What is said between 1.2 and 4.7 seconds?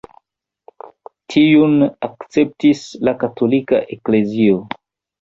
Tiun akceptis la katolika eklezio.